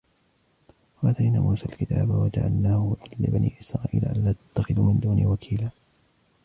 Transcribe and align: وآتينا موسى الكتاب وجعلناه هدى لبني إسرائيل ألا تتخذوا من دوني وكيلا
وآتينا 1.03 1.39
موسى 1.39 1.65
الكتاب 1.65 2.09
وجعلناه 2.09 2.95
هدى 3.01 3.15
لبني 3.19 3.59
إسرائيل 3.61 4.05
ألا 4.05 4.35
تتخذوا 4.55 4.93
من 4.93 4.99
دوني 4.99 5.25
وكيلا 5.25 5.69